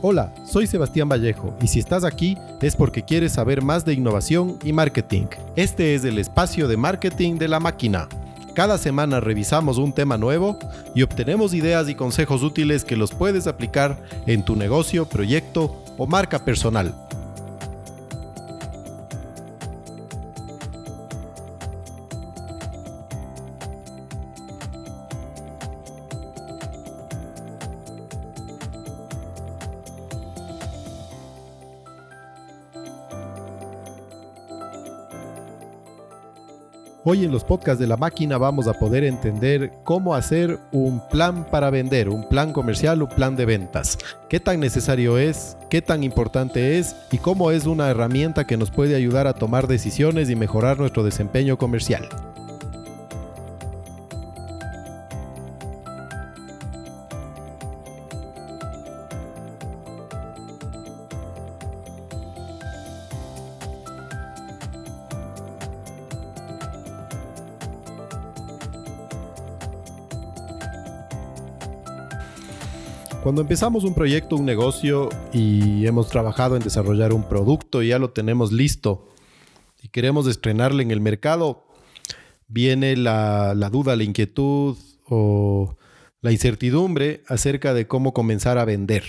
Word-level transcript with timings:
Hola, 0.00 0.32
soy 0.44 0.68
Sebastián 0.68 1.08
Vallejo 1.08 1.56
y 1.60 1.66
si 1.66 1.80
estás 1.80 2.04
aquí 2.04 2.38
es 2.62 2.76
porque 2.76 3.02
quieres 3.02 3.32
saber 3.32 3.62
más 3.62 3.84
de 3.84 3.94
innovación 3.94 4.56
y 4.62 4.72
marketing. 4.72 5.26
Este 5.56 5.96
es 5.96 6.04
el 6.04 6.18
espacio 6.18 6.68
de 6.68 6.76
marketing 6.76 7.34
de 7.34 7.48
la 7.48 7.58
máquina. 7.58 8.08
Cada 8.54 8.78
semana 8.78 9.18
revisamos 9.18 9.76
un 9.76 9.92
tema 9.92 10.16
nuevo 10.16 10.56
y 10.94 11.02
obtenemos 11.02 11.52
ideas 11.52 11.88
y 11.88 11.96
consejos 11.96 12.44
útiles 12.44 12.84
que 12.84 12.96
los 12.96 13.12
puedes 13.12 13.48
aplicar 13.48 14.00
en 14.26 14.44
tu 14.44 14.54
negocio, 14.54 15.08
proyecto 15.08 15.82
o 15.96 16.06
marca 16.06 16.44
personal. 16.44 16.94
Hoy 37.10 37.24
en 37.24 37.32
los 37.32 37.42
podcasts 37.42 37.80
de 37.80 37.86
la 37.86 37.96
máquina 37.96 38.36
vamos 38.36 38.66
a 38.66 38.74
poder 38.74 39.02
entender 39.02 39.72
cómo 39.82 40.14
hacer 40.14 40.58
un 40.72 41.00
plan 41.08 41.46
para 41.50 41.70
vender, 41.70 42.10
un 42.10 42.28
plan 42.28 42.52
comercial, 42.52 43.00
un 43.00 43.08
plan 43.08 43.34
de 43.34 43.46
ventas. 43.46 43.96
¿Qué 44.28 44.40
tan 44.40 44.60
necesario 44.60 45.16
es? 45.16 45.56
¿Qué 45.70 45.80
tan 45.80 46.04
importante 46.04 46.78
es? 46.78 46.94
¿Y 47.10 47.16
cómo 47.16 47.50
es 47.50 47.64
una 47.64 47.88
herramienta 47.88 48.46
que 48.46 48.58
nos 48.58 48.70
puede 48.70 48.94
ayudar 48.94 49.26
a 49.26 49.32
tomar 49.32 49.68
decisiones 49.68 50.28
y 50.28 50.36
mejorar 50.36 50.78
nuestro 50.78 51.02
desempeño 51.02 51.56
comercial? 51.56 52.06
Cuando 73.28 73.42
empezamos 73.42 73.84
un 73.84 73.92
proyecto, 73.92 74.36
un 74.36 74.46
negocio 74.46 75.10
y 75.34 75.86
hemos 75.86 76.08
trabajado 76.08 76.56
en 76.56 76.62
desarrollar 76.62 77.12
un 77.12 77.28
producto 77.28 77.82
y 77.82 77.88
ya 77.88 77.98
lo 77.98 78.08
tenemos 78.08 78.52
listo 78.52 79.06
y 79.82 79.88
queremos 79.88 80.26
estrenarle 80.26 80.82
en 80.82 80.90
el 80.90 81.02
mercado, 81.02 81.62
viene 82.46 82.96
la, 82.96 83.52
duda, 83.70 83.96
la 83.96 84.04
inquietud 84.04 84.78
o 85.10 85.76
la 86.22 86.32
incertidumbre 86.32 87.22
acerca 87.28 87.74
de 87.74 87.86
cómo 87.86 88.14
comenzar 88.14 88.56
a 88.56 88.64
vender. 88.64 89.04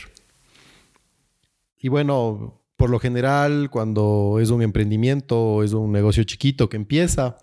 Y 1.79 1.87
bueno, 1.87 2.61
por 2.75 2.89
lo 2.89 2.99
general, 2.99 3.69
cuando 3.71 4.39
es 4.41 4.49
un 4.49 4.61
emprendimiento 4.61 5.41
o 5.41 5.63
es 5.63 5.71
un 5.71 5.93
negocio 5.93 6.25
chiquito 6.25 6.67
que 6.67 6.75
empieza, 6.75 7.37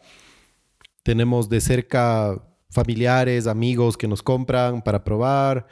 tenemos 1.02 1.48
de 1.48 1.62
cerca 1.62 2.38
familiares, 2.68 3.46
amigos 3.46 3.96
que 3.96 4.08
nos 4.08 4.22
compran 4.22 4.82
para 4.82 5.04
probar 5.04 5.68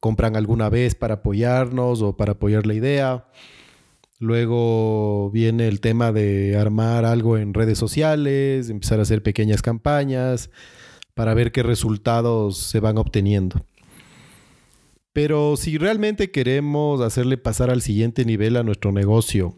compran 0.00 0.34
alguna 0.34 0.68
vez 0.70 0.94
para 0.94 1.14
apoyarnos 1.14 2.02
o 2.02 2.16
para 2.16 2.32
apoyar 2.32 2.66
la 2.66 2.74
idea. 2.74 3.26
Luego 4.18 5.30
viene 5.30 5.68
el 5.68 5.80
tema 5.80 6.12
de 6.12 6.56
armar 6.56 7.04
algo 7.04 7.38
en 7.38 7.54
redes 7.54 7.78
sociales, 7.78 8.68
empezar 8.68 8.98
a 8.98 9.02
hacer 9.02 9.22
pequeñas 9.22 9.62
campañas 9.62 10.50
para 11.14 11.34
ver 11.34 11.52
qué 11.52 11.62
resultados 11.62 12.58
se 12.58 12.80
van 12.80 12.98
obteniendo. 12.98 13.64
Pero 15.12 15.56
si 15.56 15.76
realmente 15.76 16.30
queremos 16.30 17.00
hacerle 17.00 17.36
pasar 17.36 17.70
al 17.70 17.82
siguiente 17.82 18.24
nivel 18.24 18.56
a 18.56 18.62
nuestro 18.62 18.92
negocio 18.92 19.56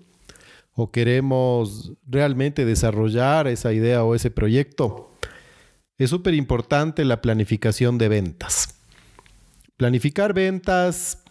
o 0.75 0.91
queremos 0.91 1.93
realmente 2.07 2.65
desarrollar 2.65 3.47
esa 3.47 3.73
idea 3.73 4.03
o 4.05 4.15
ese 4.15 4.31
proyecto, 4.31 5.13
es 5.99 6.11
súper 6.11 6.35
importante 6.35 7.05
la 7.05 7.21
planificación 7.21 7.99
de 7.99 8.09
ventas. 8.09 8.82
Planificar 9.83 10.33
ventas 10.33 11.25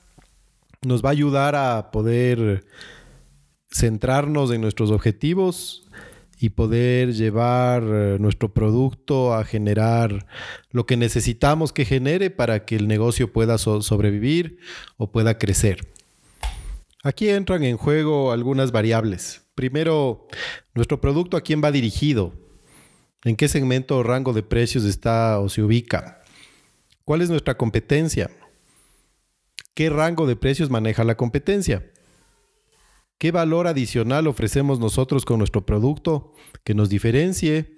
nos 0.81 1.01
va 1.01 1.07
a 1.07 1.12
ayudar 1.13 1.56
a 1.56 1.89
poder 1.89 2.66
centrarnos 3.69 4.51
en 4.51 4.59
nuestros 4.59 4.91
objetivos 4.91 5.88
y 6.38 6.50
poder 6.50 7.13
llevar 7.13 7.81
eh, 7.81 8.17
nuestro 8.19 8.53
producto 8.53 9.34
a 9.34 9.45
generar 9.45 10.28
lo 10.69 10.85
que 10.85 10.97
necesitamos 10.97 11.72
que 11.72 11.85
genere 11.85 12.29
para 12.29 12.66
que 12.66 12.75
el 12.75 12.89
negocio 12.89 13.31
pueda 13.31 13.57
sobrevivir 13.57 14.57
o 14.97 15.13
pueda 15.13 15.38
crecer. 15.38 15.88
Aquí 17.03 17.29
entran 17.29 17.63
en 17.63 17.78
juego 17.78 18.33
algunas 18.33 18.73
variables. 18.73 19.44
Primero, 19.56 20.28
nuestro 20.73 21.00
producto 21.00 21.38
a 21.38 21.41
quién 21.41 21.63
va 21.63 21.72
dirigido, 21.72 22.33
en 23.23 23.38
qué 23.38 23.47
segmento 23.47 23.95
o 23.95 24.03
rango 24.03 24.33
de 24.33 24.44
precios 24.44 24.83
está 24.83 25.39
o 25.39 25.47
se 25.47 25.63
ubica, 25.63 26.22
cuál 27.06 27.22
es 27.22 27.29
nuestra 27.29 27.56
competencia, 27.56 28.29
¿Qué 29.73 29.89
rango 29.89 30.27
de 30.27 30.35
precios 30.35 30.69
maneja 30.69 31.03
la 31.03 31.15
competencia? 31.15 31.91
¿Qué 33.17 33.31
valor 33.31 33.67
adicional 33.67 34.27
ofrecemos 34.27 34.79
nosotros 34.79 35.25
con 35.25 35.37
nuestro 35.37 35.65
producto 35.65 36.33
que 36.63 36.73
nos 36.73 36.89
diferencie? 36.89 37.75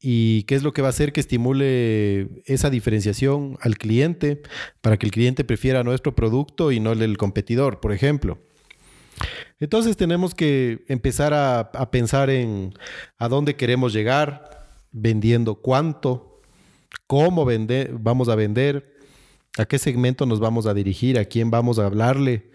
¿Y 0.00 0.42
qué 0.42 0.54
es 0.54 0.62
lo 0.62 0.72
que 0.72 0.82
va 0.82 0.88
a 0.88 0.90
hacer 0.90 1.12
que 1.12 1.20
estimule 1.20 2.42
esa 2.44 2.68
diferenciación 2.68 3.56
al 3.60 3.78
cliente 3.78 4.42
para 4.80 4.98
que 4.98 5.06
el 5.06 5.12
cliente 5.12 5.44
prefiera 5.44 5.82
nuestro 5.82 6.14
producto 6.14 6.72
y 6.72 6.80
no 6.80 6.92
el 6.92 7.16
competidor, 7.16 7.80
por 7.80 7.92
ejemplo? 7.92 8.38
Entonces 9.60 9.96
tenemos 9.96 10.34
que 10.34 10.84
empezar 10.88 11.32
a, 11.32 11.90
pensar 11.90 12.28
en 12.28 12.74
a 13.16 13.28
dónde 13.28 13.56
queremos 13.56 13.92
llegar, 13.92 14.68
vendiendo 14.90 15.54
cuánto, 15.54 16.42
cómo 17.06 17.46
vamos 17.92 18.28
a 18.28 18.34
vender, 18.34 18.93
a 19.56 19.64
qué 19.66 19.78
segmento 19.78 20.26
nos 20.26 20.40
vamos 20.40 20.66
a 20.66 20.74
dirigir, 20.74 21.18
a 21.18 21.24
quién 21.24 21.50
vamos 21.50 21.78
a 21.78 21.86
hablarle. 21.86 22.50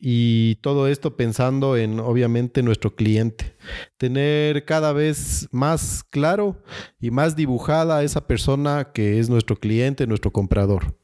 Y 0.00 0.56
todo 0.56 0.86
esto 0.86 1.16
pensando 1.16 1.76
en, 1.76 1.98
obviamente, 1.98 2.62
nuestro 2.62 2.94
cliente. 2.94 3.56
Tener 3.96 4.64
cada 4.64 4.92
vez 4.92 5.48
más 5.50 6.04
claro 6.04 6.62
y 7.00 7.10
más 7.10 7.34
dibujada 7.34 8.04
esa 8.04 8.26
persona 8.28 8.92
que 8.94 9.18
es 9.18 9.28
nuestro 9.28 9.56
cliente, 9.56 10.06
nuestro 10.06 10.30
comprador. 10.30 10.96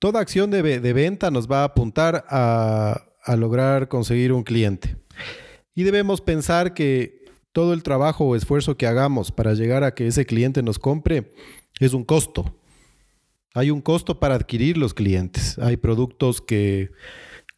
Toda 0.00 0.18
acción 0.18 0.50
de, 0.50 0.62
venta 0.92 1.30
nos 1.30 1.48
va 1.48 1.60
a 1.60 1.64
apuntar 1.64 2.24
a, 2.28 3.04
a 3.22 3.36
lograr 3.36 3.86
conseguir 3.86 4.32
un 4.32 4.42
cliente. 4.42 4.96
Y 5.76 5.84
debemos 5.84 6.20
pensar 6.20 6.74
que 6.74 7.21
todo 7.52 7.72
el 7.72 7.82
trabajo 7.82 8.24
o 8.24 8.36
esfuerzo 8.36 8.76
que 8.76 8.86
hagamos 8.86 9.30
para 9.30 9.54
llegar 9.54 9.84
a 9.84 9.94
que 9.94 10.06
ese 10.06 10.26
cliente 10.26 10.62
nos 10.62 10.78
compre 10.78 11.32
es 11.80 11.94
un 11.94 12.04
costo. 12.04 12.54
Hay 13.54 13.70
un 13.70 13.80
costo 13.80 14.18
para 14.18 14.34
adquirir 14.34 14.78
los 14.78 14.94
clientes. 14.94 15.58
Hay 15.58 15.76
productos 15.76 16.40
que 16.40 16.90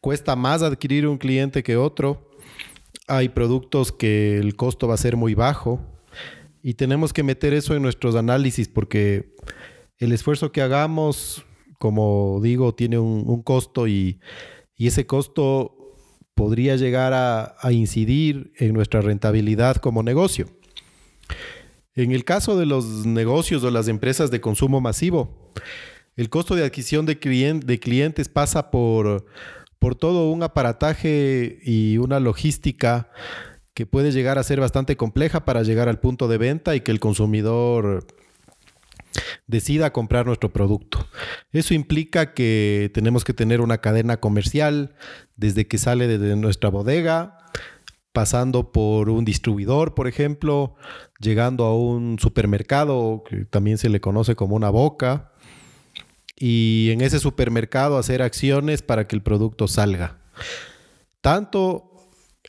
cuesta 0.01 0.35
más 0.35 0.61
adquirir 0.61 1.07
un 1.07 1.17
cliente 1.17 1.63
que 1.63 1.77
otro. 1.77 2.29
Hay 3.07 3.29
productos 3.29 3.91
que 3.91 4.37
el 4.37 4.55
costo 4.55 4.87
va 4.87 4.95
a 4.95 4.97
ser 4.97 5.15
muy 5.15 5.35
bajo. 5.35 5.79
Y 6.61 6.73
tenemos 6.73 7.13
que 7.13 7.23
meter 7.23 7.53
eso 7.53 7.75
en 7.75 7.81
nuestros 7.81 8.15
análisis 8.15 8.67
porque 8.67 9.35
el 9.97 10.11
esfuerzo 10.11 10.51
que 10.51 10.61
hagamos, 10.61 11.45
como 11.79 12.39
digo, 12.41 12.73
tiene 12.73 12.97
un, 12.97 13.41
costo 13.43 13.87
y, 13.87 14.19
ese 14.77 15.05
costo 15.05 15.74
podría 16.35 16.75
llegar 16.75 17.13
a 17.13 17.71
incidir 17.71 18.53
en 18.57 18.73
nuestra 18.73 19.01
rentabilidad 19.01 19.77
como 19.77 20.03
negocio. 20.03 20.47
En 21.95 22.11
el 22.11 22.25
caso 22.25 22.57
de 22.57 22.65
los 22.65 23.05
negocios 23.05 23.63
o 23.63 23.71
las 23.71 23.87
empresas 23.87 24.29
de 24.29 24.41
consumo 24.41 24.81
masivo, 24.81 25.53
el 26.17 26.29
costo 26.29 26.55
de 26.55 26.65
adquisición 26.65 27.05
de, 27.05 27.19
clientes 27.19 28.27
pasa 28.27 28.69
por, 28.69 29.25
por 29.79 29.95
todo 29.95 30.29
un 30.29 30.43
aparataje 30.43 31.59
y 31.63 31.97
una 31.97 32.19
logística 32.19 33.09
que 33.73 33.85
puede 33.85 34.11
llegar 34.11 34.37
a 34.37 34.43
ser 34.43 34.59
bastante 34.59 34.97
compleja 34.97 35.45
para 35.45 35.63
llegar 35.63 35.87
al 35.87 35.99
punto 35.99 36.27
de 36.27 36.37
venta 36.37 36.75
y 36.75 36.81
que 36.81 36.91
el 36.91 36.99
consumidor 36.99 38.05
decida 39.47 39.93
comprar 39.93 40.25
nuestro 40.25 40.51
producto. 40.51 41.07
Eso 41.51 41.73
implica 41.73 42.33
que 42.33 42.91
tenemos 42.93 43.23
que 43.23 43.33
tener 43.33 43.61
una 43.61 43.79
cadena 43.79 44.17
comercial 44.17 44.95
desde 45.35 45.67
que 45.67 45.77
sale 45.77 46.07
de 46.07 46.35
nuestra 46.35 46.69
bodega 46.69 47.37
pasando 48.15 48.71
por 48.71 49.09
un 49.09 49.25
distribuidor, 49.25 49.93
por 49.93 50.07
ejemplo, 50.07 50.75
llegando 51.19 51.65
a 51.65 51.77
un 51.77 52.17
supermercado, 52.17 53.23
que 53.29 53.43
también 53.43 53.77
se 53.77 53.89
le 53.89 53.99
conoce 53.99 54.35
como 54.35 54.55
una 54.55 54.69
boca, 54.69 55.33
y 56.37 56.91
en 56.91 57.01
ese 57.01 57.19
supermercado 57.19 57.97
hacer 57.97 58.21
acciones 58.21 58.81
para 58.81 59.05
que 59.05 59.17
el 59.17 59.21
producto 59.21 59.67
salga. 59.67 60.17
Tanto 61.19 61.94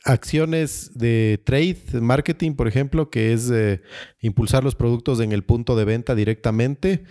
acciones 0.07 0.91
de 0.95 1.41
trade 1.43 1.77
marketing, 2.01 2.53
por 2.53 2.67
ejemplo, 2.67 3.09
que 3.09 3.33
es 3.33 3.51
eh, 3.51 3.81
impulsar 4.21 4.63
los 4.63 4.73
productos 4.73 5.19
en 5.19 5.33
el 5.33 5.43
punto 5.43 5.75
de 5.75 5.85
venta 5.85 6.15
directamente, 6.15 7.03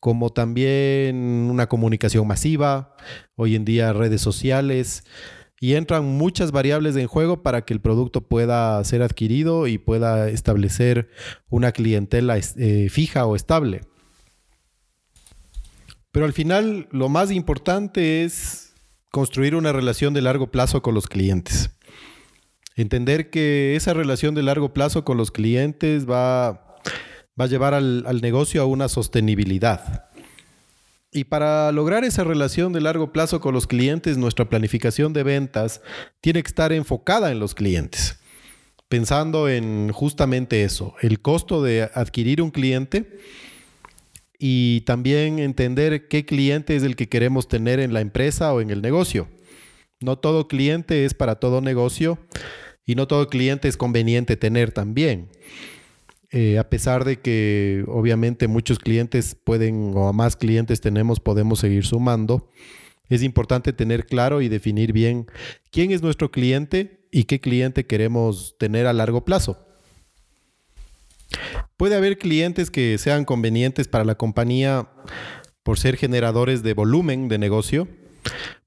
como 0.00 0.30
también 0.30 1.16
una 1.50 1.68
comunicación 1.68 2.26
masiva, 2.26 2.96
hoy 3.36 3.54
en 3.54 3.64
día 3.64 3.92
redes 3.92 4.20
sociales, 4.20 5.04
y 5.60 5.74
entran 5.74 6.04
muchas 6.04 6.50
variables 6.50 6.96
en 6.96 7.06
juego 7.06 7.42
para 7.42 7.64
que 7.64 7.72
el 7.72 7.80
producto 7.80 8.22
pueda 8.22 8.82
ser 8.82 9.02
adquirido 9.02 9.66
y 9.68 9.78
pueda 9.78 10.28
establecer 10.28 11.08
una 11.50 11.70
clientela 11.70 12.38
eh, 12.38 12.88
fija 12.90 13.26
o 13.26 13.36
estable. 13.36 13.82
Pero 16.10 16.26
al 16.26 16.32
final 16.32 16.88
lo 16.90 17.08
más 17.08 17.30
importante 17.30 18.24
es 18.24 18.74
construir 19.12 19.54
una 19.54 19.72
relación 19.72 20.14
de 20.14 20.22
largo 20.22 20.50
plazo 20.50 20.82
con 20.82 20.94
los 20.94 21.06
clientes. 21.06 21.70
Entender 22.80 23.28
que 23.28 23.76
esa 23.76 23.92
relación 23.92 24.34
de 24.34 24.42
largo 24.42 24.72
plazo 24.72 25.04
con 25.04 25.18
los 25.18 25.30
clientes 25.30 26.08
va, 26.08 26.78
va 27.38 27.44
a 27.44 27.46
llevar 27.46 27.74
al, 27.74 28.04
al 28.06 28.22
negocio 28.22 28.62
a 28.62 28.64
una 28.64 28.88
sostenibilidad. 28.88 30.08
Y 31.12 31.24
para 31.24 31.72
lograr 31.72 32.04
esa 32.04 32.24
relación 32.24 32.72
de 32.72 32.80
largo 32.80 33.12
plazo 33.12 33.38
con 33.38 33.52
los 33.52 33.66
clientes, 33.66 34.16
nuestra 34.16 34.48
planificación 34.48 35.12
de 35.12 35.24
ventas 35.24 35.82
tiene 36.22 36.42
que 36.42 36.48
estar 36.48 36.72
enfocada 36.72 37.30
en 37.30 37.38
los 37.38 37.54
clientes, 37.54 38.18
pensando 38.88 39.50
en 39.50 39.92
justamente 39.92 40.64
eso, 40.64 40.94
el 41.02 41.20
costo 41.20 41.62
de 41.62 41.82
adquirir 41.92 42.40
un 42.40 42.50
cliente 42.50 43.18
y 44.38 44.80
también 44.86 45.38
entender 45.38 46.08
qué 46.08 46.24
cliente 46.24 46.76
es 46.76 46.82
el 46.82 46.96
que 46.96 47.10
queremos 47.10 47.46
tener 47.46 47.78
en 47.78 47.92
la 47.92 48.00
empresa 48.00 48.54
o 48.54 48.62
en 48.62 48.70
el 48.70 48.80
negocio. 48.80 49.28
No 50.00 50.16
todo 50.16 50.48
cliente 50.48 51.04
es 51.04 51.12
para 51.12 51.34
todo 51.34 51.60
negocio 51.60 52.18
y 52.90 52.96
no 52.96 53.06
todo 53.06 53.28
cliente 53.28 53.68
es 53.68 53.76
conveniente 53.76 54.36
tener 54.36 54.72
también. 54.72 55.28
Eh, 56.32 56.58
a 56.58 56.68
pesar 56.68 57.04
de 57.04 57.20
que 57.20 57.84
obviamente 57.86 58.48
muchos 58.48 58.80
clientes 58.80 59.36
pueden 59.36 59.92
o 59.94 60.12
más 60.12 60.34
clientes 60.34 60.80
tenemos, 60.80 61.20
podemos 61.20 61.60
seguir 61.60 61.86
sumando, 61.86 62.48
es 63.08 63.22
importante 63.22 63.72
tener 63.72 64.06
claro 64.06 64.40
y 64.40 64.48
definir 64.48 64.92
bien 64.92 65.26
quién 65.70 65.92
es 65.92 66.02
nuestro 66.02 66.32
cliente 66.32 67.06
y 67.12 67.24
qué 67.24 67.40
cliente 67.40 67.86
queremos 67.86 68.56
tener 68.58 68.88
a 68.88 68.92
largo 68.92 69.24
plazo. 69.24 69.64
Puede 71.76 71.94
haber 71.94 72.18
clientes 72.18 72.72
que 72.72 72.98
sean 72.98 73.24
convenientes 73.24 73.86
para 73.86 74.04
la 74.04 74.16
compañía 74.16 74.88
por 75.62 75.78
ser 75.78 75.96
generadores 75.96 76.64
de 76.64 76.74
volumen 76.74 77.28
de 77.28 77.38
negocio. 77.38 77.86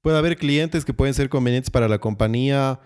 Puede 0.00 0.16
haber 0.16 0.38
clientes 0.38 0.86
que 0.86 0.94
pueden 0.94 1.12
ser 1.12 1.28
convenientes 1.28 1.70
para 1.70 1.88
la 1.88 1.98
compañía 1.98 2.80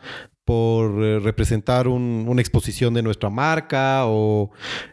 por 0.49 1.05
eh, 1.05 1.21
representar 1.21 1.89
una 1.89 2.41
exposición 2.41 2.95
de 2.95 3.03
nuestra 3.03 3.29
marca 3.29 4.07
o 4.07 4.51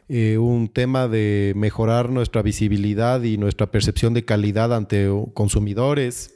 eh, 0.10 0.38
un 0.38 0.68
tema 0.68 1.08
de 1.08 1.54
mejorar 1.56 2.10
nuestra 2.10 2.42
visibilidad 2.42 3.24
y 3.24 3.38
nuestra 3.38 3.72
percepción 3.72 4.14
de 4.14 4.26
calidad 4.26 4.76
ante 4.76 5.10
consumidores. 5.34 6.36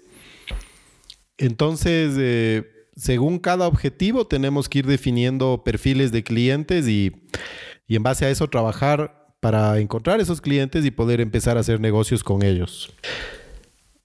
Entonces, 1.38 2.16
eh, 2.18 2.88
según 2.96 3.40
cada 3.40 3.68
objetivo, 3.68 4.26
tenemos 4.26 4.70
que 4.70 4.80
ir 4.80 4.88
definiendo 4.88 5.66
perfiles 5.66 6.14
de 6.14 6.24
clientes 6.24 6.88
y 6.88 7.12
y 7.90 7.96
en 7.96 8.04
base 8.04 8.26
a 8.26 8.30
eso 8.30 8.48
trabajar 8.48 9.34
para 9.42 9.80
encontrar 9.80 10.22
esos 10.22 10.40
clientes 10.40 10.86
y 10.86 10.92
poder 10.92 11.20
empezar 11.20 11.58
a 11.58 11.62
hacer 11.62 11.82
negocios 11.82 12.24
con 12.24 12.44
ellos. 12.44 12.94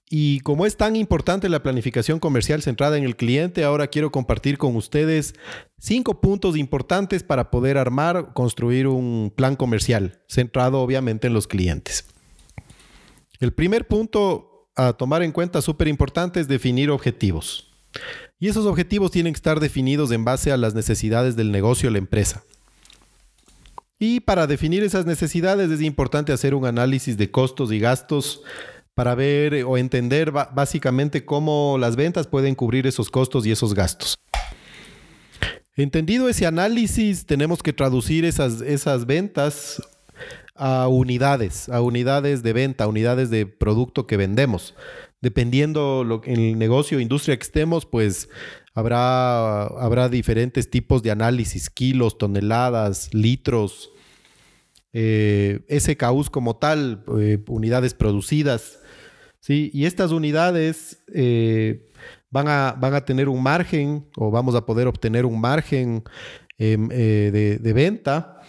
Y 0.09 0.41
como 0.41 0.67
es 0.67 0.77
tan 0.77 0.95
importante 0.95 1.49
la 1.49 1.63
planificación 1.63 2.19
comercial 2.19 2.61
centrada 2.61 2.97
en 2.97 3.03
el 3.03 3.15
cliente, 3.15 3.63
ahora 3.63 3.87
quiero 3.87 4.11
compartir 4.11 4.57
con 4.59 4.75
ustedes 4.75 5.33
cinco 5.79 6.21
puntos 6.21 6.55
importantes 6.57 7.23
para 7.23 7.49
poder 7.49 7.77
armar, 7.77 8.33
construir 8.33 8.87
un 8.87 9.33
plan 9.35 9.55
comercial, 9.55 10.21
centrado 10.27 10.81
obviamente 10.81 11.25
en 11.27 11.33
los 11.33 11.47
clientes. 11.47 12.05
El 13.39 13.51
primer 13.51 13.87
punto 13.87 14.69
a 14.75 14.93
tomar 14.93 15.23
en 15.23 15.31
cuenta 15.31 15.61
súper 15.61 15.87
importante 15.87 16.39
es 16.39 16.47
definir 16.47 16.91
objetivos. 16.91 17.71
Y 18.39 18.49
esos 18.49 18.65
objetivos 18.65 19.11
tienen 19.11 19.33
que 19.33 19.37
estar 19.37 19.59
definidos 19.59 20.11
en 20.11 20.25
base 20.25 20.51
a 20.51 20.57
las 20.57 20.75
necesidades 20.75 21.35
del 21.35 21.51
negocio 21.51 21.89
o 21.89 21.91
la 21.91 21.97
empresa. 21.97 22.43
Y 23.97 24.19
para 24.19 24.45
definir 24.45 24.83
esas 24.83 25.05
necesidades 25.05 25.71
es 25.71 25.81
importante 25.81 26.33
hacer 26.33 26.53
un 26.53 26.65
análisis 26.65 27.17
de 27.17 27.31
costos 27.31 27.71
y 27.71 27.79
gastos 27.79 28.43
para 28.95 29.13
ver 29.13 29.53
eh, 29.53 29.63
o 29.63 29.77
entender 29.77 30.31
básicamente 30.31 31.25
cómo 31.25 31.77
las 31.79 31.95
ventas 31.95 32.27
pueden 32.27 32.55
cubrir 32.55 32.87
esos 32.87 33.11
costos 33.11 33.45
y 33.45 33.51
esos 33.51 33.75
gastos. 33.75 34.17
Entendido 35.75 36.29
ese 36.29 36.47
análisis, 36.47 37.25
tenemos 37.25 37.61
que 37.61 37.73
traducir 37.73 38.25
esas, 38.25 38.61
esas 38.61 39.05
ventas 39.05 39.81
a 40.55 40.87
unidades, 40.87 41.69
a 41.69 41.81
unidades 41.81 42.41
de 42.41 42.53
venta, 42.53 42.85
a 42.85 42.87
unidades 42.87 43.29
de 43.29 43.45
producto 43.45 44.07
que 44.07 44.17
vendemos. 44.17 44.73
Dependiendo 45.21 46.03
lo, 46.03 46.21
el 46.23 46.57
negocio 46.57 46.99
industria 46.99 47.37
que 47.37 47.43
estemos, 47.43 47.85
pues 47.85 48.29
Habrá, 48.77 49.67
habrá 49.67 50.09
diferentes 50.09 50.69
tipos 50.69 51.01
de 51.01 51.09
análisis, 51.09 51.69
kilos, 51.69 52.17
toneladas, 52.17 53.13
litros, 53.13 53.89
eh, 54.91 55.61
SKUs 55.69 56.29
como 56.29 56.57
tal, 56.57 57.05
eh, 57.17 57.41
unidades 57.47 57.93
producidas. 57.93 58.79
¿Sí? 59.45 59.69
Y 59.75 59.85
estas 59.85 60.11
unidades 60.11 61.03
eh, 61.13 61.87
van, 62.31 62.47
a, 62.47 62.75
van, 62.79 62.95
a, 62.95 63.05
tener 63.05 63.29
un 63.29 63.43
margen 63.43 64.07
o 64.17 64.31
vamos 64.31 64.55
a 64.55 64.65
poder 64.65 64.87
obtener 64.87 65.23
un 65.23 65.39
margen 65.39 66.03
em, 66.57 66.87
de, 66.87 67.59
de, 67.61 67.73
venta 67.73 68.41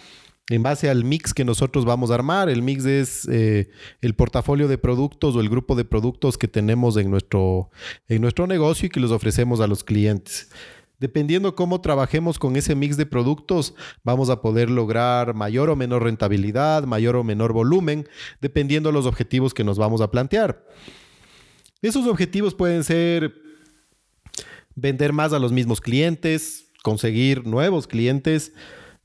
en 0.49 0.63
base 0.63 0.89
al 0.89 1.03
mix 1.03 1.35
que 1.35 1.45
nosotros 1.45 1.85
vamos 1.85 2.09
a 2.09 2.15
armar. 2.15 2.49
El 2.49 2.63
mix 2.63 2.85
es 2.85 3.27
eh, 3.29 3.69
el 4.01 4.15
portafolio 4.15 4.67
de 4.67 4.79
productos 4.79 5.35
o 5.35 5.39
el 5.39 5.49
grupo 5.49 5.75
de 5.75 5.85
productos 5.85 6.35
que 6.35 6.47
tenemos 6.47 6.97
en 6.97 7.11
nuestro, 7.11 7.69
en 8.07 8.21
nuestro 8.21 8.47
negocio 8.47 8.87
y 8.87 8.89
que 8.89 8.99
los 8.99 9.11
ofrecemos 9.11 9.59
a 9.59 9.67
los 9.67 9.83
clientes. 9.83 10.49
Dependiendo 10.99 11.55
cómo 11.55 11.79
trabajemos 11.81 12.39
con 12.39 12.55
ese 12.55 12.73
mix 12.75 12.97
de 12.97 13.05
productos, 13.05 13.75
vamos 14.03 14.29
a 14.29 14.41
poder 14.41 14.69
lograr 14.69 15.35
mayor 15.35 15.69
o 15.69 15.75
menor 15.75 16.03
rentabilidad, 16.03 16.83
mayor 16.83 17.15
o 17.15 17.23
menor 17.23 17.53
volumen, 17.53 18.07
dependiendo 18.41 18.89
de 18.89 18.93
los 18.93 19.05
objetivos 19.05 19.53
que 19.53 19.63
nos 19.63 19.77
vamos 19.77 20.01
a 20.01 20.09
plantear. 20.09 20.65
Esos 21.83 22.07
objetivos 22.07 22.55
pueden 22.55 22.83
ser 22.83 23.33
vender 24.75 25.13
más 25.13 25.33
a 25.33 25.39
los 25.39 25.51
mismos 25.51 25.81
clientes, 25.81 26.71
conseguir 26.81 27.45
nuevos 27.45 27.85
clientes, 27.85 28.53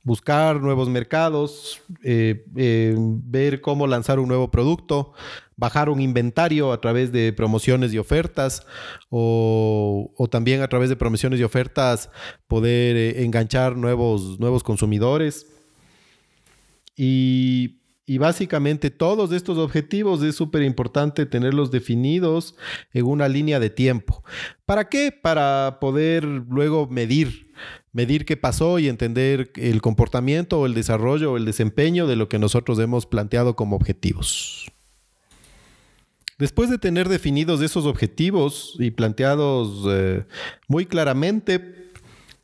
buscar 0.02 0.60
nuevos 0.60 0.88
mercados, 0.88 1.80
eh, 2.02 2.44
eh, 2.56 2.94
ver 2.96 3.60
cómo 3.60 3.86
lanzar 3.86 4.18
un 4.18 4.28
nuevo 4.28 4.50
producto, 4.50 5.12
bajar 5.62 5.88
un 5.88 6.00
inventario 6.00 6.72
a 6.72 6.80
través 6.80 7.12
de 7.12 7.32
promociones 7.32 7.94
y 7.94 7.98
ofertas 7.98 8.66
o, 9.10 10.12
también 10.28 10.60
a 10.60 10.66
través 10.66 10.88
de 10.88 10.96
promociones 10.96 11.38
y 11.38 11.44
ofertas 11.44 12.10
poder 12.48 12.96
eh, 12.96 13.22
enganchar 13.22 13.76
nuevos, 13.76 14.40
nuevos 14.40 14.64
consumidores. 14.64 15.46
Y, 16.96 17.78
y 18.04 18.18
básicamente 18.18 18.90
todos 18.90 19.30
estos 19.30 19.56
objetivos 19.56 20.20
es 20.24 20.34
súper 20.34 20.62
importante 20.62 21.26
tenerlos 21.26 21.70
definidos 21.70 22.56
en 22.92 23.06
una 23.06 23.28
línea 23.28 23.60
de 23.60 23.70
tiempo. 23.70 24.24
¿Para 24.66 24.88
qué? 24.88 25.12
Para 25.12 25.78
poder 25.80 26.24
luego 26.24 26.88
medir 26.88 27.52
medir 27.92 28.24
qué 28.24 28.36
pasó 28.38 28.80
y 28.80 28.88
entender 28.88 29.52
el 29.56 29.80
comportamiento 29.80 30.58
o 30.58 30.66
el 30.66 30.74
desarrollo 30.74 31.32
o 31.32 31.36
el 31.36 31.44
desempeño 31.44 32.08
de 32.08 32.16
lo 32.16 32.28
que 32.28 32.38
nosotros 32.40 32.78
hemos 32.80 33.04
planteado 33.06 33.54
como 33.54 33.76
objetivos. 33.76 34.72
Después 36.42 36.68
de 36.68 36.78
tener 36.78 37.08
definidos 37.08 37.60
esos 37.62 37.86
objetivos 37.86 38.74
y 38.80 38.90
planteados 38.90 39.84
eh, 39.88 40.24
muy 40.66 40.86
claramente, 40.86 41.92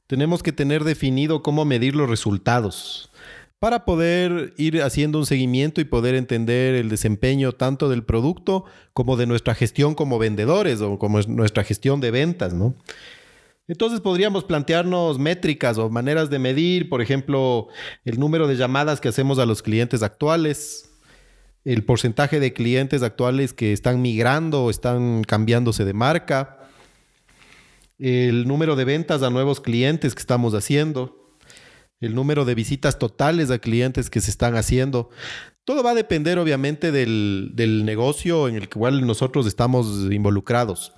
tenemos 0.07 0.41
que 0.45 0.53
tener 0.53 0.85
definido 0.85 1.43
cómo 1.43 1.65
medir 1.65 1.97
los 1.97 2.09
resultados 2.09 3.11
para 3.59 3.85
poder 3.85 4.55
ir 4.57 4.83
haciendo 4.83 5.19
un 5.19 5.27
seguimiento 5.27 5.81
y 5.81 5.85
poder 5.85 6.15
entender 6.15 6.77
el 6.77 6.91
desempeño 6.91 7.51
tanto 7.51 7.89
del 7.89 8.05
producto 8.05 8.67
como 8.93 9.17
de 9.17 9.27
nuestra 9.27 9.57
gestión 9.57 9.97
como 9.97 10.21
vendedores 10.21 10.81
o 10.81 10.97
como 11.01 11.21
nuestra 11.23 11.65
gestión 11.65 12.01
de 12.01 12.13
ventas, 12.13 12.55
¿no? 12.55 12.77
Entonces 13.67 13.99
podríamos 13.99 14.45
plantearnos 14.45 15.19
métricas 15.19 15.77
o 15.77 15.91
maneras 15.91 16.31
de 16.31 16.39
medir, 16.39 16.89
por 16.89 17.03
ejemplo, 17.03 17.67
el 18.05 18.21
número 18.21 18.47
de 18.47 18.55
llamadas 18.55 19.01
que 19.01 19.09
hacemos 19.09 19.41
a 19.41 19.45
los 19.45 19.61
clientes 19.61 20.05
actuales, 20.05 20.88
el 21.69 21.85
porcentaje 21.85 22.41
de 22.41 22.55
clientes 22.55 23.03
actuales 23.03 23.53
que 23.53 23.75
están 23.75 24.01
migrando 24.01 24.65
o 24.65 24.71
están 24.71 25.23
cambiándose 25.23 25.85
de 25.85 25.93
marca, 25.93 26.61
el 27.99 28.49
número 28.49 28.75
de 28.75 28.87
ventas 28.87 29.23
a 29.23 29.29
nuevos 29.29 29.61
clientes 29.61 30.15
que 30.15 30.21
estamos 30.21 30.55
haciendo, 30.55 31.37
el 32.01 32.15
número 32.15 32.47
de 32.47 32.55
visitas 32.55 32.99
totales 32.99 33.51
a 33.51 33.59
clientes 33.59 34.09
que 34.09 34.23
se 34.23 34.31
están 34.31 34.57
haciendo. 34.57 35.11
Todo 35.65 35.83
va 35.83 35.91
a 35.91 35.95
depender 35.95 36.39
obviamente 36.39 36.91
del, 36.91 37.51
del 37.53 37.85
negocio 37.85 38.49
en 38.49 38.57
el 38.57 38.71
cual 38.71 39.07
nosotros 39.07 39.47
estamos 39.47 40.11
involucrados. 40.11 40.95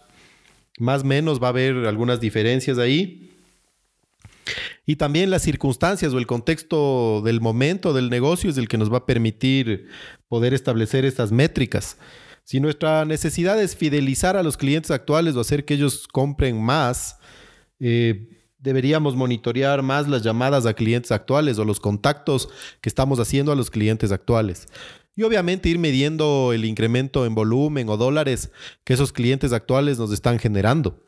Más 0.78 1.02
o 1.02 1.06
menos 1.06 1.42
va 1.42 1.48
a 1.48 1.50
haber 1.50 1.84
algunas 1.84 2.20
diferencias 2.20 2.78
ahí. 2.78 3.29
Y 4.86 4.96
también 4.96 5.30
las 5.30 5.42
circunstancias 5.42 6.12
o 6.12 6.18
el 6.18 6.26
contexto 6.26 7.22
del 7.22 7.40
momento 7.40 7.92
del 7.92 8.10
negocio 8.10 8.50
es 8.50 8.56
el 8.58 8.68
que 8.68 8.78
nos 8.78 8.92
va 8.92 8.98
a 8.98 9.06
permitir 9.06 9.88
poder 10.28 10.54
establecer 10.54 11.04
estas 11.04 11.32
métricas. 11.32 11.96
Si 12.44 12.60
nuestra 12.60 13.04
necesidad 13.04 13.60
es 13.62 13.76
fidelizar 13.76 14.36
a 14.36 14.42
los 14.42 14.56
clientes 14.56 14.90
actuales 14.90 15.36
o 15.36 15.40
hacer 15.40 15.64
que 15.64 15.74
ellos 15.74 16.08
compren 16.08 16.60
más, 16.60 17.18
eh, 17.78 18.40
deberíamos 18.58 19.16
monitorear 19.16 19.82
más 19.82 20.08
las 20.08 20.22
llamadas 20.22 20.66
a 20.66 20.74
clientes 20.74 21.12
actuales 21.12 21.58
o 21.58 21.64
los 21.64 21.80
contactos 21.80 22.48
que 22.80 22.88
estamos 22.88 23.18
haciendo 23.20 23.52
a 23.52 23.56
los 23.56 23.70
clientes 23.70 24.12
actuales. 24.12 24.66
Y 25.16 25.22
obviamente 25.22 25.68
ir 25.68 25.78
midiendo 25.78 26.52
el 26.52 26.64
incremento 26.64 27.26
en 27.26 27.34
volumen 27.34 27.88
o 27.88 27.96
dólares 27.96 28.50
que 28.84 28.94
esos 28.94 29.12
clientes 29.12 29.52
actuales 29.52 29.98
nos 29.98 30.12
están 30.12 30.38
generando. 30.38 31.02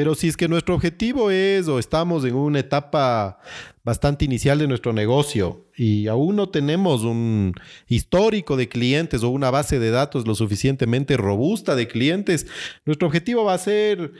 Pero 0.00 0.14
si 0.14 0.28
es 0.28 0.38
que 0.38 0.48
nuestro 0.48 0.74
objetivo 0.74 1.30
es 1.30 1.68
o 1.68 1.78
estamos 1.78 2.24
en 2.24 2.34
una 2.34 2.60
etapa 2.60 3.38
bastante 3.84 4.24
inicial 4.24 4.58
de 4.58 4.66
nuestro 4.66 4.94
negocio 4.94 5.66
y 5.76 6.06
aún 6.06 6.36
no 6.36 6.48
tenemos 6.48 7.02
un 7.02 7.52
histórico 7.86 8.56
de 8.56 8.66
clientes 8.66 9.22
o 9.22 9.28
una 9.28 9.50
base 9.50 9.78
de 9.78 9.90
datos 9.90 10.26
lo 10.26 10.34
suficientemente 10.34 11.18
robusta 11.18 11.76
de 11.76 11.86
clientes, 11.86 12.46
nuestro 12.86 13.08
objetivo 13.08 13.44
va 13.44 13.52
a 13.52 13.58
ser 13.58 14.12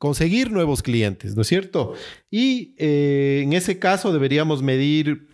conseguir 0.00 0.50
nuevos 0.50 0.82
clientes, 0.82 1.36
¿no 1.36 1.42
es 1.42 1.46
cierto? 1.46 1.94
Y 2.32 2.74
eh, 2.76 3.42
en 3.44 3.52
ese 3.52 3.78
caso 3.78 4.12
deberíamos 4.12 4.60
medir 4.60 5.28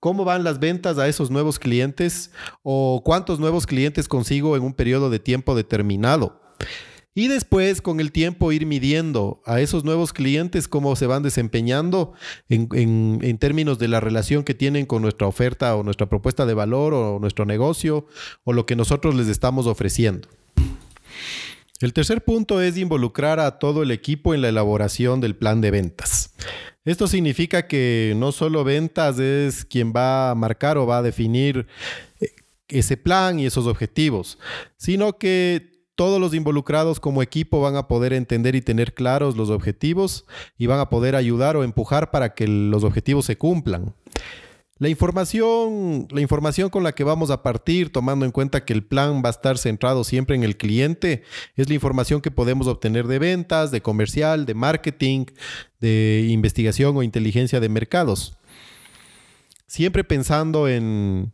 cómo 0.00 0.24
van 0.24 0.42
las 0.42 0.58
ventas 0.58 0.98
a 0.98 1.06
esos 1.06 1.30
nuevos 1.30 1.60
clientes 1.60 2.32
o 2.64 3.00
cuántos 3.04 3.38
nuevos 3.38 3.64
clientes 3.64 4.08
consigo 4.08 4.56
en 4.56 4.64
un 4.64 4.74
periodo 4.74 5.08
de 5.08 5.20
tiempo 5.20 5.54
determinado. 5.54 6.40
Y 7.16 7.28
después, 7.28 7.80
con 7.80 8.00
el 8.00 8.10
tiempo, 8.10 8.50
ir 8.50 8.66
midiendo 8.66 9.40
a 9.46 9.60
esos 9.60 9.84
nuevos 9.84 10.12
clientes 10.12 10.66
cómo 10.66 10.96
se 10.96 11.06
van 11.06 11.22
desempeñando 11.22 12.12
en, 12.48 13.38
términos 13.38 13.78
de 13.78 13.86
la 13.86 14.00
relación 14.00 14.42
que 14.42 14.54
tienen 14.54 14.84
con 14.84 15.00
nuestra 15.00 15.28
oferta 15.28 15.76
o 15.76 15.84
nuestra 15.84 16.08
propuesta 16.08 16.44
de 16.44 16.54
valor 16.54 16.92
o 16.92 17.20
nuestro 17.20 17.46
negocio 17.46 18.06
o 18.42 18.52
lo 18.52 18.66
que 18.66 18.74
nosotros 18.74 19.14
les 19.14 19.28
estamos 19.28 19.66
ofreciendo. 19.66 20.28
El 21.80 21.92
tercer 21.92 22.24
punto 22.24 22.60
es 22.60 22.76
involucrar 22.76 23.38
a 23.38 23.58
todo 23.58 23.84
el 23.84 23.92
equipo 23.92 24.34
en 24.34 24.42
la 24.42 24.48
elaboración 24.48 25.20
del 25.20 25.36
plan 25.36 25.60
de 25.60 25.70
ventas. 25.70 26.34
Esto 26.84 27.06
significa 27.06 27.68
que 27.68 28.14
no 28.16 28.32
solo 28.32 28.64
ventas 28.64 29.18
es 29.20 29.64
quien 29.64 29.92
va 29.94 30.30
a 30.30 30.34
marcar 30.34 30.78
o 30.78 30.86
va 30.86 30.98
a 30.98 31.02
definir 31.02 31.66
eh, 32.20 32.30
ese 32.68 32.96
plan 32.96 33.38
y 33.38 33.46
esos 33.46 33.66
objetivos, 33.66 34.38
sino 34.76 35.16
que 35.16 35.73
todos 35.94 36.20
los 36.20 36.34
involucrados 36.34 37.00
como 37.00 37.22
equipo 37.22 37.60
van 37.60 37.76
a 37.76 37.88
poder 37.88 38.12
entender 38.12 38.54
y 38.54 38.62
tener 38.62 38.94
claros 38.94 39.36
los 39.36 39.50
objetivos 39.50 40.26
y 40.58 40.66
van 40.66 40.80
a 40.80 40.90
poder 40.90 41.14
ayudar 41.16 41.56
o 41.56 41.64
empujar 41.64 42.10
para 42.10 42.34
que 42.34 42.48
los 42.48 42.84
objetivos 42.84 43.26
se 43.26 43.36
cumplan. 43.36 43.94
La 44.78 44.88
información, 44.88 46.08
la 46.10 46.20
información 46.20 46.68
con 46.68 46.82
la 46.82 46.92
que 46.92 47.04
vamos 47.04 47.30
a 47.30 47.44
partir, 47.44 47.92
tomando 47.92 48.26
en 48.26 48.32
cuenta 48.32 48.64
que 48.64 48.72
el 48.72 48.84
plan 48.84 49.22
va 49.24 49.28
a 49.28 49.30
estar 49.30 49.56
centrado 49.56 50.02
siempre 50.02 50.34
en 50.34 50.42
el 50.42 50.56
cliente, 50.56 51.22
es 51.54 51.68
la 51.68 51.74
información 51.74 52.20
que 52.20 52.32
podemos 52.32 52.66
obtener 52.66 53.06
de 53.06 53.20
ventas, 53.20 53.70
de 53.70 53.82
comercial, 53.82 54.46
de 54.46 54.54
marketing, 54.54 55.26
de 55.80 56.26
investigación 56.28 56.96
o 56.96 57.04
inteligencia 57.04 57.60
de 57.60 57.68
mercados. 57.68 58.36
Siempre 59.68 60.02
pensando 60.02 60.68
en, 60.68 61.32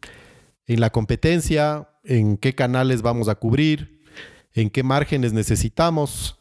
en 0.67 0.81
la 0.81 0.91
competencia, 0.91 1.89
en 2.05 2.37
qué 2.37 2.55
canales 2.55 3.01
vamos 3.01 3.29
a 3.29 3.37
cubrir, 3.37 4.00
en 4.55 4.71
qué 4.71 4.83
márgenes 4.83 5.33
necesitamos, 5.33 6.39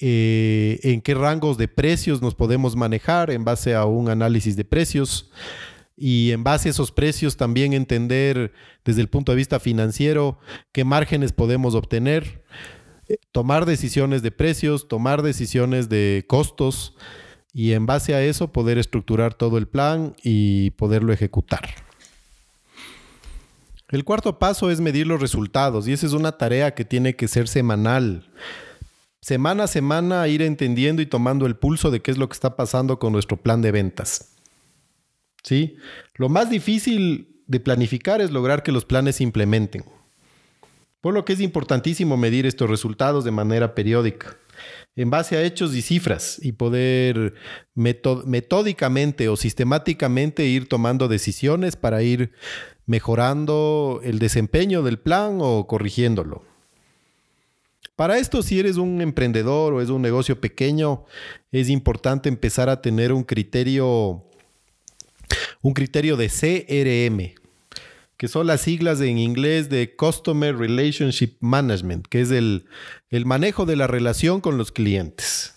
eh, 0.00 0.80
en 0.82 1.00
qué 1.00 1.14
rangos 1.14 1.58
de 1.58 1.68
precios 1.68 2.22
nos 2.22 2.34
podemos 2.34 2.74
manejar 2.76 3.30
en 3.30 3.44
base 3.44 3.74
a 3.74 3.84
un 3.84 4.08
análisis 4.08 4.56
de 4.56 4.64
precios 4.64 5.30
y 5.96 6.32
en 6.32 6.42
base 6.42 6.68
a 6.68 6.72
esos 6.72 6.90
precios 6.90 7.36
también 7.36 7.72
entender 7.72 8.52
desde 8.84 9.00
el 9.00 9.08
punto 9.08 9.32
de 9.32 9.36
vista 9.36 9.60
financiero 9.60 10.38
qué 10.72 10.84
márgenes 10.84 11.32
podemos 11.32 11.74
obtener, 11.74 12.42
eh, 13.08 13.18
tomar 13.30 13.66
decisiones 13.66 14.22
de 14.22 14.32
precios, 14.32 14.88
tomar 14.88 15.22
decisiones 15.22 15.88
de 15.88 16.24
costos 16.26 16.96
y 17.52 17.72
en 17.72 17.86
base 17.86 18.14
a 18.14 18.24
eso 18.24 18.52
poder 18.52 18.78
estructurar 18.78 19.34
todo 19.34 19.58
el 19.58 19.68
plan 19.68 20.16
y 20.22 20.70
poderlo 20.70 21.12
ejecutar. 21.12 21.91
El 23.92 24.04
cuarto 24.04 24.38
paso 24.38 24.70
es 24.70 24.80
medir 24.80 25.06
los 25.06 25.20
resultados 25.20 25.86
y 25.86 25.92
esa 25.92 26.06
es 26.06 26.14
una 26.14 26.32
tarea 26.32 26.74
que 26.74 26.86
tiene 26.86 27.14
que 27.14 27.28
ser 27.28 27.46
semanal. 27.46 28.24
Semana 29.20 29.64
a 29.64 29.68
semana 29.68 30.26
ir 30.28 30.40
entendiendo 30.40 31.02
y 31.02 31.06
tomando 31.06 31.44
el 31.44 31.56
pulso 31.56 31.90
de 31.90 32.00
qué 32.00 32.10
es 32.10 32.16
lo 32.16 32.26
que 32.26 32.32
está 32.32 32.56
pasando 32.56 32.98
con 32.98 33.12
nuestro 33.12 33.36
plan 33.36 33.60
de 33.60 33.70
ventas. 33.70 34.34
¿Sí? 35.42 35.76
Lo 36.14 36.30
más 36.30 36.48
difícil 36.48 37.42
de 37.46 37.60
planificar 37.60 38.22
es 38.22 38.30
lograr 38.30 38.62
que 38.62 38.72
los 38.72 38.86
planes 38.86 39.16
se 39.16 39.24
implementen. 39.24 39.84
Por 41.02 41.12
lo 41.12 41.26
que 41.26 41.34
es 41.34 41.40
importantísimo 41.40 42.16
medir 42.16 42.46
estos 42.46 42.70
resultados 42.70 43.24
de 43.24 43.30
manera 43.30 43.74
periódica, 43.74 44.38
en 44.96 45.10
base 45.10 45.36
a 45.36 45.42
hechos 45.42 45.74
y 45.74 45.82
cifras, 45.82 46.38
y 46.40 46.52
poder 46.52 47.34
metódicamente 47.74 49.28
o 49.28 49.36
sistemáticamente 49.36 50.46
ir 50.46 50.68
tomando 50.68 51.08
decisiones 51.08 51.76
para 51.76 52.02
ir 52.02 52.32
mejorando 52.86 54.00
el 54.02 54.18
desempeño 54.18 54.82
del 54.82 54.98
plan 54.98 55.38
o 55.40 55.66
corrigiéndolo. 55.66 56.42
Para 57.96 58.18
esto, 58.18 58.42
si 58.42 58.58
eres 58.58 58.78
un 58.78 59.00
emprendedor 59.00 59.74
o 59.74 59.80
es 59.80 59.90
un 59.90 60.02
negocio 60.02 60.40
pequeño, 60.40 61.04
es 61.52 61.68
importante 61.68 62.28
empezar 62.28 62.68
a 62.68 62.80
tener 62.80 63.12
un 63.12 63.22
criterio, 63.22 64.24
un 65.60 65.74
criterio 65.74 66.16
de 66.16 66.28
CRM, 66.28 67.34
que 68.16 68.28
son 68.28 68.46
las 68.46 68.62
siglas 68.62 69.00
en 69.00 69.18
inglés 69.18 69.68
de 69.68 69.94
Customer 69.94 70.56
Relationship 70.56 71.36
Management, 71.40 72.06
que 72.06 72.22
es 72.22 72.30
el, 72.30 72.66
el 73.10 73.26
manejo 73.26 73.66
de 73.66 73.76
la 73.76 73.86
relación 73.86 74.40
con 74.40 74.56
los 74.56 74.72
clientes. 74.72 75.54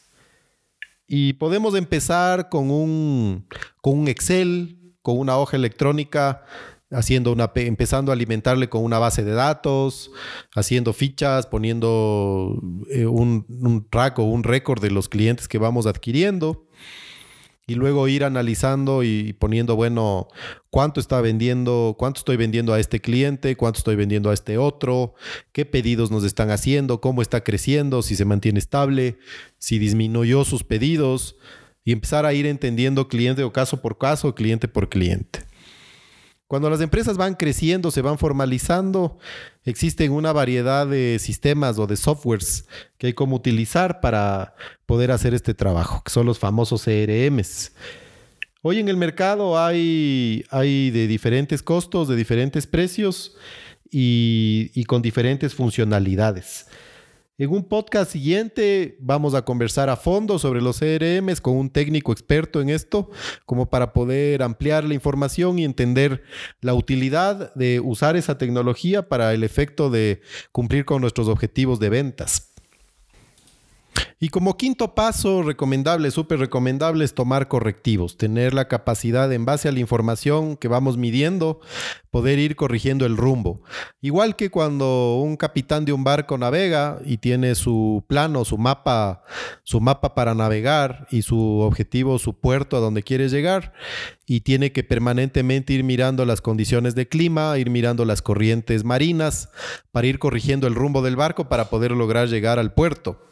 Y 1.07 1.33
podemos 1.33 1.75
empezar 1.75 2.49
con 2.49 2.69
un, 2.69 3.47
con 3.81 3.99
un 3.99 4.07
Excel, 4.07 4.77
con 5.01 5.19
una 5.19 5.37
hoja 5.37 5.55
electrónica 5.55 6.43
haciendo 6.91 7.31
una, 7.31 7.51
empezando 7.55 8.11
a 8.11 8.15
alimentarle 8.15 8.69
con 8.69 8.83
una 8.83 8.99
base 8.99 9.23
de 9.23 9.31
datos, 9.31 10.11
haciendo 10.55 10.93
fichas, 10.93 11.47
poniendo 11.47 12.61
eh, 12.89 13.05
un, 13.05 13.45
un, 13.49 13.87
track 13.89 14.19
o 14.19 14.23
un 14.23 14.43
récord 14.43 14.81
de 14.81 14.91
los 14.91 15.09
clientes 15.09 15.47
que 15.47 15.57
vamos 15.57 15.85
adquiriendo. 15.85 16.67
Y 17.67 17.73
luego 17.73 18.07
ir 18.07 18.23
analizando 18.23 19.01
y 19.01 19.33
poniendo, 19.33 19.75
bueno, 19.75 20.27
cuánto 20.69 20.99
está 20.99 21.19
vendiendo, 21.19 21.95
cuánto 21.97 22.19
estoy 22.19 22.37
vendiendo 22.37 22.73
a 22.73 22.79
este 22.79 23.01
cliente, 23.01 23.55
cuánto 23.55 23.79
estoy 23.79 23.95
vendiendo 23.95 24.29
a 24.29 24.35
este 24.35 24.59
otro, 24.59 25.15
qué 25.51 25.65
pedidos 25.65 26.11
nos 26.11 26.23
están 26.23 26.51
haciendo, 26.51 27.01
cómo 27.01 27.23
está 27.23 27.43
creciendo, 27.43 28.03
si 28.03 28.15
se 28.15 28.23
mantiene 28.23 28.59
estable, 28.59 29.17
si 29.57 29.79
disminuyó 29.79 30.45
sus 30.45 30.63
pedidos 30.63 31.37
y 31.83 31.91
empezar 31.91 32.27
a 32.27 32.33
ir 32.33 32.45
entendiendo 32.45 33.07
cliente 33.07 33.43
o 33.43 33.51
caso 33.51 33.81
por 33.81 33.97
caso, 33.97 34.35
cliente 34.35 34.67
por 34.67 34.87
cliente. 34.87 35.44
Cuando 36.47 36.69
las 36.69 36.81
empresas 36.81 37.17
van 37.17 37.33
creciendo, 37.33 37.89
se 37.89 38.01
van 38.01 38.19
formalizando, 38.19 39.17
existen 39.63 40.11
una 40.11 40.31
variedad 40.31 40.85
de 40.85 41.17
sistemas 41.19 41.79
o 41.79 41.87
de 41.87 41.97
softwares 41.97 42.67
que 42.99 43.07
hay 43.07 43.13
como 43.13 43.35
utilizar 43.35 43.99
para 43.99 44.53
poder 44.85 45.09
hacer 45.09 45.33
este 45.33 45.55
trabajo, 45.55 46.03
que 46.03 46.11
son 46.11 46.27
los 46.27 46.37
famosos 46.37 46.83
CRMs. 46.83 47.71
Hoy 48.61 48.79
en 48.79 48.89
el 48.89 48.97
mercado 48.97 49.57
hay, 49.57 50.45
hay 50.51 50.91
de 50.91 51.07
diferentes 51.07 51.63
costos, 51.63 52.07
de 52.07 52.15
diferentes 52.15 52.67
precios 52.67 53.35
y 53.89 54.83
con 54.85 55.01
diferentes 55.01 55.55
funcionalidades. 55.55 56.67
En 57.37 57.49
un 57.49 57.65
podcast 57.65 58.11
siguiente 58.11 58.95
vamos 59.01 59.33
a 59.33 59.43
conversar 59.43 59.89
a 59.89 59.97
fondo 59.97 60.39
sobre 60.39 60.61
los 60.61 60.79
CRMs 60.79 61.41
con 61.41 61.57
un 61.57 61.69
técnico 61.69 62.13
experto 62.13 62.61
en 62.61 62.69
esto, 62.69 63.11
como 63.45 63.69
para 63.69 63.91
poder 63.91 64.41
ampliar 64.41 64.85
la 64.85 64.93
información 64.93 65.59
y 65.59 65.65
entender 65.65 66.23
la 66.61 66.73
utilidad 66.73 67.53
de 67.53 67.81
usar 67.81 68.15
esa 68.15 68.37
tecnología 68.37 69.09
para 69.09 69.33
el 69.33 69.43
efecto 69.43 69.89
de 69.89 70.21
cumplir 70.53 70.85
con 70.85 71.01
nuestros 71.01 71.27
objetivos 71.27 71.77
de 71.81 71.89
ventas. 71.89 72.54
Y 74.19 74.29
como 74.29 74.57
quinto 74.57 74.95
paso, 74.95 75.43
recomendable, 75.43 76.09
súper 76.09 76.39
recomendable, 76.39 77.03
es 77.03 77.13
tomar 77.13 77.47
correctivos, 77.47 78.17
tener 78.17 78.53
la 78.53 78.67
capacidad 78.67 79.31
en 79.31 79.45
base 79.45 79.67
a 79.67 79.71
la 79.71 79.79
información 79.79 80.55
que 80.55 80.67
vamos 80.67 80.97
midiendo, 80.97 81.59
poder 82.11 82.39
ir 82.39 82.55
corrigiendo 82.55 83.05
el 83.05 83.17
rumbo. 83.17 83.61
Igual 84.01 84.35
que 84.35 84.49
cuando 84.49 85.17
un 85.17 85.35
capitán 85.35 85.83
de 85.83 85.91
un 85.91 86.05
barco 86.05 86.37
navega 86.37 86.99
y 87.03 87.17
tiene 87.17 87.55
su 87.55 88.05
plano, 88.07 88.45
su 88.45 88.57
mapa, 88.57 89.23
su 89.63 89.81
mapa 89.81 90.15
para 90.15 90.33
navegar 90.33 91.07
y 91.11 91.23
su 91.23 91.59
objetivo, 91.59 92.17
su 92.17 92.39
puerto 92.39 92.77
a 92.77 92.79
donde 92.79 93.03
quiere 93.03 93.27
llegar, 93.27 93.73
y 94.27 94.41
tiene 94.41 94.71
que 94.71 94.83
permanentemente 94.83 95.73
ir 95.73 95.83
mirando 95.83 96.25
las 96.25 96.41
condiciones 96.41 96.95
de 96.95 97.07
clima, 97.07 97.57
ir 97.59 97.69
mirando 97.69 98.05
las 98.05 98.21
corrientes 98.21 98.83
marinas 98.83 99.49
para 99.91 100.07
ir 100.07 100.17
corrigiendo 100.17 100.67
el 100.67 100.73
rumbo 100.73 101.03
del 101.03 101.15
barco 101.15 101.47
para 101.47 101.69
poder 101.69 101.91
lograr 101.91 102.27
llegar 102.27 102.57
al 102.57 102.73
puerto. 102.73 103.27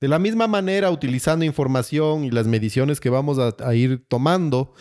De 0.00 0.08
la 0.08 0.18
misma 0.18 0.46
manera, 0.46 0.90
utilizando 0.90 1.44
información 1.44 2.24
y 2.24 2.30
las 2.30 2.46
mediciones 2.46 3.00
que 3.00 3.08
vamos 3.08 3.38
a, 3.38 3.74
ir 3.74 4.04
tomando, 4.06 4.74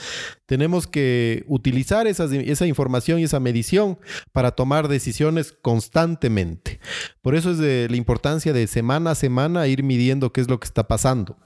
tenemos 0.46 0.86
que 0.86 1.46
utilizar 1.48 2.08
esa 2.08 2.68
información 2.68 3.20
y 3.20 3.24
esa 3.24 3.40
medición 3.40 3.98
para 4.34 4.52
tomar 4.52 4.90
decisiones 4.90 5.54
constantemente. 5.54 6.80
Por 7.22 7.36
eso 7.36 7.52
es 7.52 7.58
de 7.58 7.88
la 7.90 7.96
importancia 7.96 8.52
de 8.52 8.68
semana 8.68 9.12
a 9.12 9.16
semana 9.16 9.68
ir 9.68 9.84
midiendo 9.84 10.34
qué 10.34 10.42
es 10.42 10.50
lo 10.50 10.60
que 10.60 10.66
está 10.66 10.88
pasando. 10.88 11.38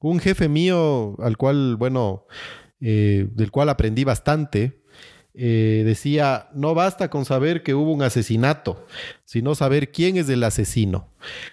Un 0.00 0.18
jefe 0.18 0.48
mío, 0.48 1.16
al 1.20 1.38
cual, 1.38 1.76
bueno, 1.76 2.26
eh, 2.86 3.28
del 3.32 3.50
cual 3.50 3.70
aprendí 3.70 4.04
bastante, 4.04 4.78
eh, 5.32 5.84
decía, 5.86 6.50
no 6.52 6.74
basta 6.74 7.08
con 7.08 7.24
saber 7.24 7.62
que 7.62 7.74
hubo 7.74 7.90
un 7.90 8.02
asesinato, 8.02 8.86
sino 9.24 9.54
saber 9.54 9.90
quién 9.90 10.18
es 10.18 10.28
el 10.28 10.44
asesino. 10.44 11.08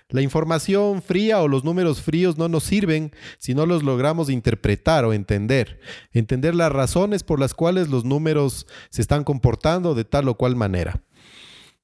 La 0.09 0.21
información 0.21 1.01
fría 1.01 1.41
o 1.41 1.47
los 1.47 1.63
números 1.63 2.01
fríos 2.01 2.37
no 2.37 2.49
nos 2.49 2.65
sirven 2.65 3.13
si 3.39 3.55
no 3.55 3.65
los 3.65 3.81
logramos 3.81 4.29
interpretar 4.29 5.05
o 5.05 5.13
entender, 5.13 5.79
entender 6.11 6.53
las 6.53 6.69
razones 6.69 7.23
por 7.23 7.39
las 7.39 7.53
cuales 7.53 7.87
los 7.87 8.03
números 8.03 8.67
se 8.89 9.01
están 9.01 9.23
comportando 9.23 9.95
de 9.95 10.03
tal 10.03 10.27
o 10.27 10.35
cual 10.35 10.57
manera. 10.57 11.01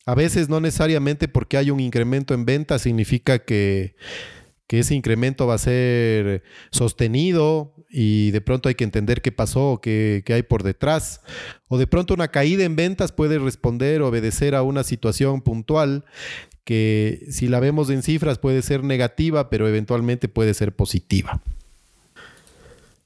A 0.05 0.13
veces 0.13 0.49
no 0.49 0.59
necesariamente 0.59 1.29
porque 1.29 1.55
hay 1.55 1.71
un 1.71 1.79
incremento 1.79 2.33
en 2.33 2.43
venta 2.43 2.79
significa 2.79 3.39
que 3.39 3.95
que 4.67 4.79
ese 4.79 4.93
incremento 4.93 5.47
va 5.47 5.55
a 5.55 5.59
ser 5.59 6.43
sostenido 6.71 7.73
y 7.89 8.31
de 8.31 8.41
pronto 8.41 8.67
hay 8.67 8.75
que 8.75 8.83
entender 8.83 9.21
qué 9.21 9.31
pasó, 9.31 9.79
qué, 9.81 10.23
qué 10.25 10.33
hay 10.33 10.43
por 10.43 10.63
detrás. 10.63 11.21
O 11.69 11.77
de 11.77 11.87
pronto 11.87 12.13
una 12.13 12.27
caída 12.27 12.65
en 12.65 12.75
ventas 12.75 13.13
puede 13.13 13.39
responder, 13.39 14.01
obedecer 14.01 14.55
a 14.55 14.63
una 14.63 14.83
situación 14.83 15.41
puntual 15.41 16.03
que 16.65 17.25
si 17.31 17.47
la 17.47 17.61
vemos 17.61 17.89
en 17.89 18.03
cifras 18.03 18.39
puede 18.39 18.61
ser 18.61 18.83
negativa, 18.83 19.49
pero 19.49 19.69
eventualmente 19.69 20.27
puede 20.27 20.53
ser 20.53 20.75
positiva. 20.75 21.41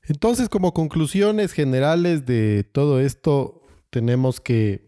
Entonces, 0.08 0.50
como 0.50 0.74
conclusiones 0.74 1.54
generales 1.54 2.26
de 2.26 2.66
todo 2.72 3.00
esto, 3.00 3.62
tenemos 3.92 4.42
que 4.42 4.82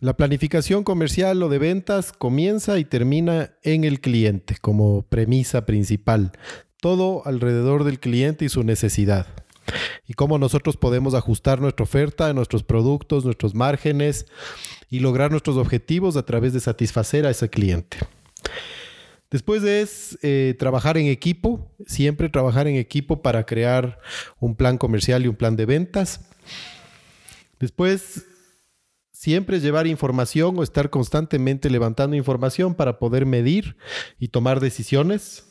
la 0.00 0.16
planificación 0.16 0.82
comercial 0.82 1.42
o 1.42 1.50
de 1.50 1.58
ventas 1.58 2.12
comienza 2.12 2.78
y 2.78 2.86
termina 2.86 3.52
en 3.62 3.84
el 3.84 4.00
cliente 4.00 4.56
como 4.60 5.02
premisa 5.02 5.66
principal. 5.66 6.32
Todo 6.80 7.22
alrededor 7.26 7.84
del 7.84 8.00
cliente 8.00 8.46
y 8.46 8.48
su 8.48 8.62
necesidad. 8.62 9.26
Y 10.08 10.14
cómo 10.14 10.38
nosotros 10.38 10.78
podemos 10.78 11.14
ajustar 11.14 11.60
nuestra 11.60 11.84
oferta, 11.84 12.32
nuestros 12.32 12.64
productos, 12.64 13.26
nuestros 13.26 13.54
márgenes 13.54 14.24
y 14.88 15.00
lograr 15.00 15.30
nuestros 15.30 15.58
objetivos 15.58 16.16
a 16.16 16.24
través 16.24 16.54
de 16.54 16.60
satisfacer 16.60 17.26
a 17.26 17.30
ese 17.30 17.50
cliente. 17.50 17.98
Después 19.30 19.62
es 19.62 20.18
eh, 20.22 20.56
trabajar 20.58 20.96
en 20.96 21.06
equipo, 21.06 21.70
siempre 21.86 22.30
trabajar 22.30 22.66
en 22.66 22.76
equipo 22.76 23.20
para 23.20 23.44
crear 23.44 24.00
un 24.40 24.56
plan 24.56 24.78
comercial 24.78 25.24
y 25.24 25.28
un 25.28 25.36
plan 25.36 25.56
de 25.56 25.66
ventas. 25.66 26.22
Después 27.60 28.24
Siempre 29.20 29.58
es 29.58 29.62
llevar 29.62 29.86
información 29.86 30.58
o 30.58 30.62
estar 30.62 30.88
constantemente 30.88 31.68
levantando 31.68 32.16
información 32.16 32.74
para 32.74 32.98
poder 32.98 33.26
medir 33.26 33.76
y 34.18 34.28
tomar 34.28 34.60
decisiones. 34.60 35.44